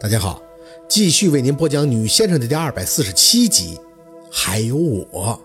[0.00, 0.40] 大家好，
[0.88, 3.76] 继续为您播讲《女先生》的第二百四十七集。
[4.30, 5.40] 还有我，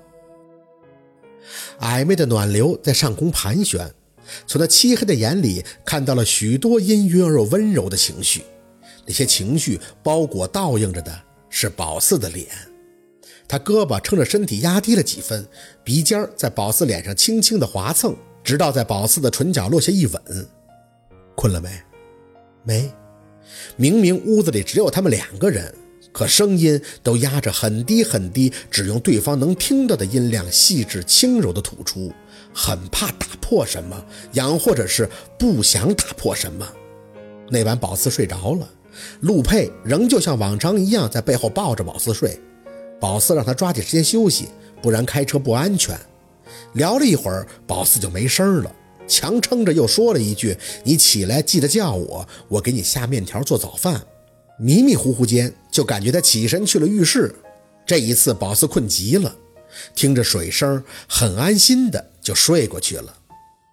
[1.79, 3.92] 暧昧的暖流在上空盘旋，
[4.45, 8.43] 从他漆黑的眼里看到了许多阴郁而又温柔的情绪。
[9.07, 11.12] 那些情绪包裹倒映着的
[11.50, 12.48] 是宝四的脸，
[13.48, 15.48] 他胳膊撑着身体压低了几分，
[15.84, 20.48] 鼻尖在宝四脸上轻轻的划蹭，直到在宝四的唇角落下一吻。
[21.36, 21.82] 困了没？
[22.64, 22.94] 没。
[23.75, 25.73] 明明屋子里只有他们两个人，
[26.11, 32.11] 可声音都压着很低很低，只用对方能听到的音量，细致轻柔的吐出，
[32.53, 36.67] 很怕打破什么，养或者是不想打破什么。
[37.49, 38.69] 那晚宝四睡着了，
[39.21, 42.39] 陆佩仍旧像往常一样在背后抱着宝四睡。
[42.99, 44.47] 宝四让他抓紧时间休息，
[44.81, 45.99] 不然开车不安全。
[46.73, 48.71] 聊了一会儿，宝四就没声了。
[49.07, 54.02] 强撑着又说了一句：“你起来记得叫我，我给你下面条做早饭。”
[54.59, 57.34] 迷迷糊糊间就感觉他起身去了浴室。
[57.85, 59.36] 这一次宝四困极了，
[59.95, 63.14] 听着水声很安心的就睡过去了。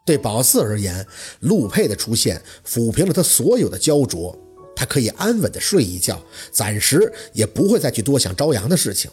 [0.06, 1.06] 对宝四而言，
[1.41, 4.36] 陆佩的出现抚平了他所有的焦灼，
[4.74, 9.10] 他可以安稳的睡一觉，暂时也不会再去多想朝阳的事情。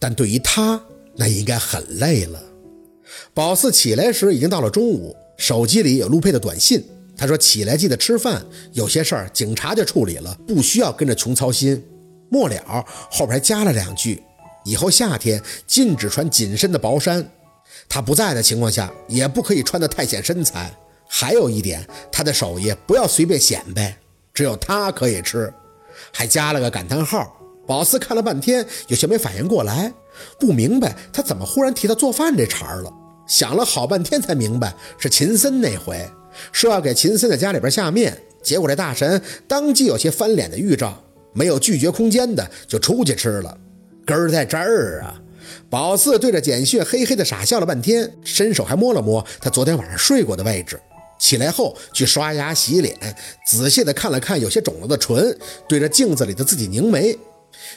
[0.00, 0.82] 但对于他，
[1.14, 2.42] 那应该很累了。
[3.34, 5.16] 宝四起来时已经到了中午。
[5.38, 6.84] 手机里有陆佩的短信，
[7.16, 11.82] 他说：“起来记得吃饭，有些事儿警察就处理了，不需要跟着穷操心。”
[12.30, 14.22] 末了后边还加了两句
[14.64, 17.28] ：“以后夏天禁止穿紧身的薄衫，
[17.88, 20.72] 他不在的情况下也不可以穿得太显身材。
[21.08, 23.96] 还有一点，他的手艺不要随便显摆，
[24.32, 25.52] 只有他可以吃。”
[26.12, 27.36] 还加了个感叹号。
[27.66, 29.92] 宝四看了半天，有些没反应过来，
[30.38, 32.92] 不明白他怎么忽然提到做饭这茬儿了。
[33.26, 36.08] 想了好半天才明白，是秦森那回
[36.50, 43.56] 说要给秦森在家里边下面，结果这大神当即有些翻脸的预兆，没有拒绝空间的就出去吃了。
[44.04, 45.20] 根儿在这儿啊！
[45.70, 50.80] 宝四对着简讯嘿嘿的傻笑了半天，伸手还摸了摸他昨天晚上睡过的位置。
[51.18, 52.96] 起来后去刷牙洗脸，
[53.46, 55.38] 仔细的看了看有些肿了的唇，
[55.68, 57.16] 对着镜子里的自己拧眉。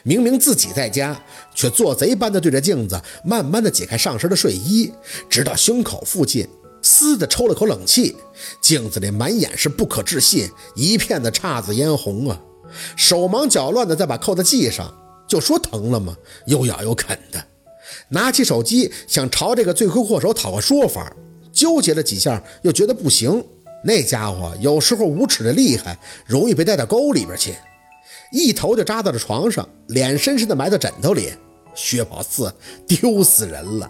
[0.03, 1.19] 明明自己在家，
[1.53, 4.91] 却做贼般的对着镜子，慢慢的解开上身的睡衣，
[5.30, 6.47] 直到胸口附近，
[6.81, 8.16] 嘶的抽了口冷气。
[8.62, 12.41] 镜子里满眼是不可置信，一片的姹紫嫣红啊！
[12.96, 14.94] 手忙脚乱的再把扣子系上，
[15.28, 16.16] 就说疼了吗？
[16.46, 17.44] 又咬又啃的，
[18.09, 21.16] 拿起手机想朝这个罪魁祸首讨个说法，
[21.53, 23.44] 纠结了几下，又觉得不行。
[23.84, 27.53] 那家伙有时候无耻的厉害，容易被带到沟里边去。
[28.31, 31.34] 一头就扎到了床上，脸深深的埋到枕头里。
[31.75, 32.53] 薛宝四
[32.88, 33.90] 丢死人了！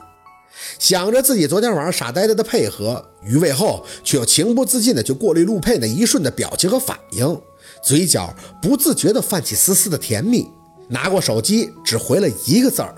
[0.79, 7.41] 想着自己昨天晚上傻呆呆的配合，余味后却又情不自禁的就过滤陆佩那一瞬的表情和反应，
[7.83, 10.47] 嘴角不自觉的泛起丝丝的甜蜜。
[10.87, 12.95] 拿过手机，只回了一个字儿：“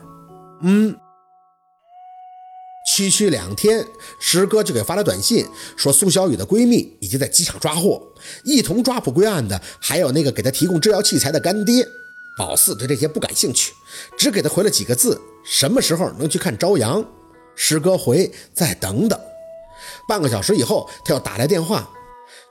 [0.61, 0.95] 嗯。”
[2.97, 3.87] 区区两天，
[4.17, 8.01] 师哥就给发了短信，说苏小雨的闺蜜已经在机场抓获，
[8.43, 11.87] 一同抓捕归案的还有那个给他提供制药器材的干爹。
[12.39, 13.71] 宝四对这些不感兴趣，
[14.17, 17.05] 只给他回了几个字：什么时候能去看朝阳？
[17.55, 19.19] 师哥回再等等。
[20.07, 21.87] 半个小时以后，他又打来电话：“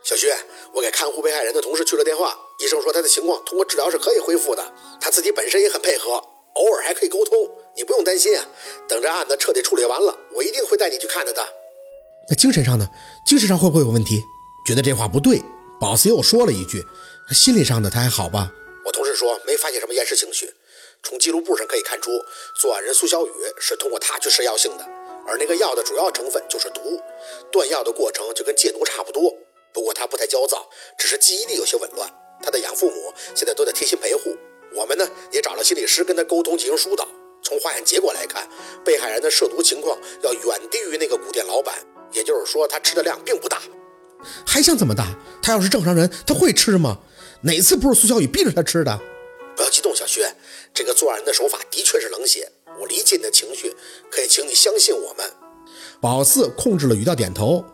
[0.04, 0.28] 小徐，
[0.72, 4.64] 我给看护被害人的同事去了电话，医生说他的情况通过治疗是可以恢复的，
[5.00, 7.34] 他自己本身也很配合，偶尔还可以沟通。”
[7.76, 8.44] 你不用担心啊，
[8.88, 11.46] 等这案子彻底处理完了，我一定会带你去看他的。
[12.28, 12.88] 那精神上呢？
[13.26, 14.24] 精神上会不会有问题？
[14.66, 15.40] 觉得这话不对，
[15.80, 16.82] 保斯又说了一句
[17.30, 18.50] ：“心理上的他还好吧？”
[18.84, 20.52] 我同事说没发现什么厌世情绪。
[21.02, 22.10] 从记录簿上可以看出，
[22.60, 24.84] 作案人苏小雨是通过他去试药性的，
[25.26, 27.00] 而那个药的主要成分就是毒。
[27.52, 29.32] 断药的过程就跟戒毒差不多。
[29.72, 30.66] 不过他不太焦躁，
[30.98, 32.10] 只是记忆力有些紊乱。
[32.42, 34.36] 他的养父母现在都在贴心陪护，
[34.74, 37.06] 我们呢也找了心理师跟他沟通进行疏导。
[37.66, 38.48] 从化验结果来看，
[38.84, 41.74] 被害人的涉毒情况要远低于那个古店老板，
[42.12, 43.60] 也就是说，他吃的量并不大。
[44.46, 45.18] 还想怎么大？
[45.42, 46.98] 他要是正常人，他会吃吗？
[47.42, 49.00] 哪次不是苏小雨逼着他吃的？
[49.56, 50.32] 不要激动，小薛，
[50.72, 52.52] 这个作案人的手法的确是冷血。
[52.78, 53.74] 我理解你的情绪，
[54.12, 55.26] 可以请你相信我们。
[56.00, 57.64] 宝四控制了语调，点头。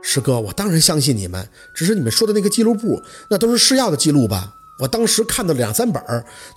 [0.00, 4.52] 师哥，我当然相信你们，只是你们说的那个记录簿，那都是试药的记录吧？
[4.78, 6.00] 我当时看到了两三本，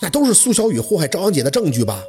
[0.03, 2.03] 那都是苏小雨祸害朝阳姐的证据吧？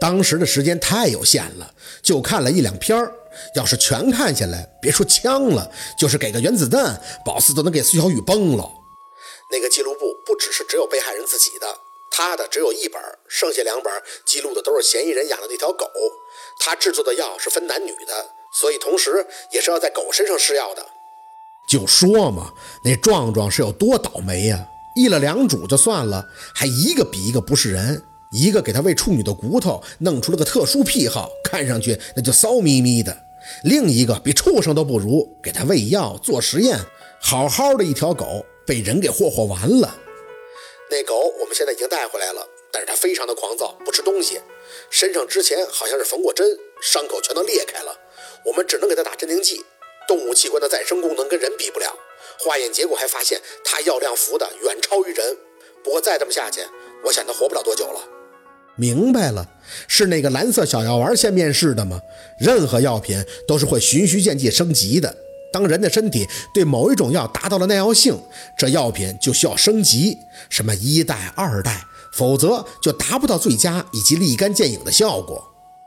[0.00, 3.12] 当时的时间太有限了，就看了一两篇儿。
[3.54, 8.68] 要是全看下来，别说枪了，就是给个原子弹，宝四都能给苏小雨崩了。
[9.50, 11.66] 那个记录簿不只是只有被害人自己的，
[12.10, 13.92] 他的只有一本，剩下两本
[14.26, 15.86] 记录的都是嫌疑人养的那条狗。
[16.58, 20.84] 他制作的药是分男女的，所以同时也是要在狗身上试药的。
[21.68, 22.52] 就说嘛，
[22.82, 24.66] 那壮壮是有多倒霉呀！
[24.96, 28.02] 一了两主就算了，还一个比一个不是人。
[28.30, 33.12] 一个给他喂处女的骨头，弄出了个特殊癖好，看上去那就骚咪咪的；
[33.64, 36.78] 另一个比畜生都不如，给他喂药做实验，
[37.20, 39.96] 好好的一条狗被人给霍霍完了。
[40.90, 44.40] 那狗我们现在已经带回来了，但是它非常的狂躁，不吃东西，
[44.90, 46.46] 身上之前好像是缝过针，
[46.82, 47.98] 伤口全都裂开了，
[48.44, 49.64] 我们只能给它打镇定剂。
[50.06, 51.94] 动物器官的再生功能跟人比不了，
[52.40, 55.36] 化验结果还发现它药量服的远超于人。
[55.82, 56.62] 不过再这么下去，
[57.04, 58.17] 我想它活不了多久了。
[58.78, 59.46] 明白了，
[59.88, 62.00] 是那个蓝色小药丸先面试的吗？
[62.38, 65.14] 任何药品都是会循序渐进升级的。
[65.52, 68.16] 当人的身体对某一种药达到了耐药性，
[68.56, 70.16] 这药品就需要升级，
[70.48, 71.82] 什么一代、二代，
[72.12, 75.42] 否则就达不到最佳以及立竿见影的效果。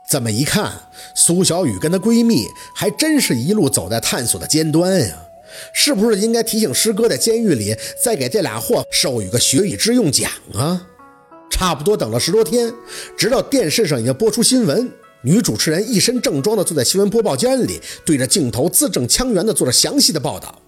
[0.06, 5.16] 这么一看，苏小雨跟她闺蜜还真是一路走在探索的尖端呀！
[5.72, 10.88] 是不是应该提醒师哥在监狱里再给这俩货授予个学以致用奖啊？
[11.62, 12.74] 差不多等了十多天，
[13.16, 14.90] 直到电视上已经播出新闻，
[15.22, 20.60] 女主持人一身正装的坐在新闻播报间里，对着镜头字正腔圆的做着详细的报道。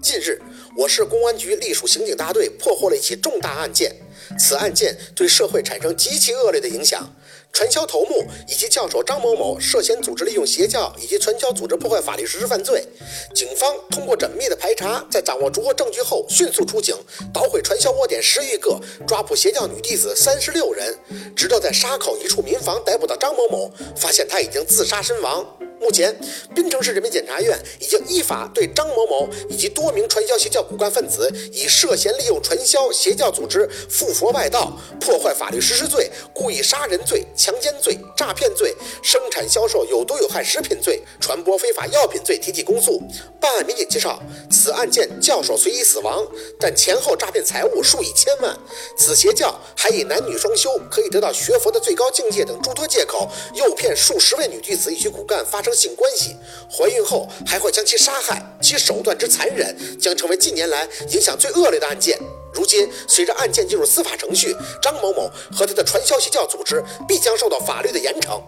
[0.00, 0.40] 近日，
[0.76, 3.94] 我市公安局隶属刑警大队破获了一起重大案件，
[4.38, 7.12] 此案件对社会产生极其恶劣的影响。
[7.52, 12.86] 传销头目以及教授张某某涉嫌组织利用邪教以及传销组织破坏法律实施犯罪。
[13.34, 16.96] 警方通过缜密的排查，在掌握足够证据后，迅速出警，
[17.34, 20.96] 捣毁传销窝点十余个，抓捕邪教女弟子三十六人。
[21.34, 25.44] 直到在沙口一处民房逮捕到张某某，发现他已经自杀身亡。
[25.80, 26.14] 目前，
[26.54, 43.00] 滨城市人民检察院已经依法对张某某以及多名传销邪教骨干分子，以涉嫌利用传销邪教组织附佛外道、破坏法律实施罪、故意杀人罪、强奸罪、诈骗罪、生产销售有毒有害食品罪、传播非法药品罪提起公诉。
[43.40, 46.26] 办案民警介绍，此案件教授虽已死亡，
[46.60, 48.54] 但前后诈骗财物数以千万。
[48.98, 55.69] 此邪教还以男女双修可以得到学佛的最高境界等诸多借口，诱骗数十位女弟子以及骨干发生。
[55.74, 56.36] 性关系，
[56.70, 62.18] 怀孕后还会将其杀害，其手段之残忍将成为近年来影响最恶劣的案件。
[62.52, 68.40] 如今，随着案件进入司法程序，张某某和他的传销邪教组织必将受到法律的严惩。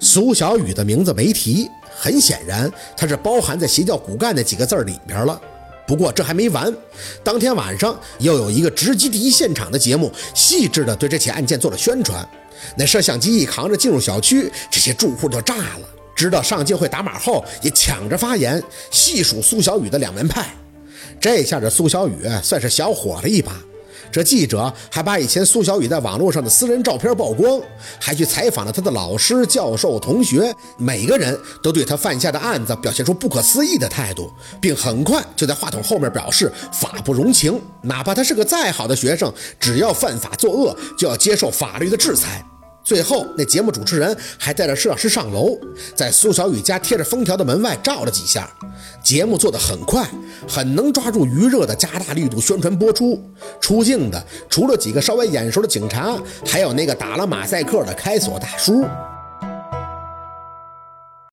[0.00, 5.40] 苏小雨的名字没提，很显然，他是包含在邪教骨干那几个字里边了。
[5.86, 6.74] 不过这还没完，
[7.22, 12.26] 当天晚上又有一个直击第一现场的节目，细致的对这起案件做了宣传。
[12.76, 15.88] 那摄像机一扛着进入小区，这些住户就炸了。
[16.22, 20.46] 知道上镜会打码后，也抢着发言，细数苏小雨的两门派。
[21.20, 23.52] 这下这苏小雨算是小火了一把。
[24.10, 27.60] 这记者还把以前苏小雨在网络上的私人照片曝光，
[27.98, 34.30] 还去采访了他的老师、教授、同学，每个人都对他犯下的案子表现出不可思议的态度，
[34.60, 42.44] 并很快就在话筒后面表示法不容情，哪怕他是个再好的学生，只要犯法作恶，就要接受法律的制裁。
[42.84, 45.56] 最后，那节目主持人还带着摄影师上楼，
[45.94, 48.50] 在苏小雨家贴着封条的门外照了几下。
[49.02, 50.04] 节目做得很快，
[50.48, 53.22] 很能抓住余热的加大力度宣传播出。
[53.60, 58.84] 出镜的除了几个稍微眼熟的警察，还有那个打了马赛克的开锁大叔。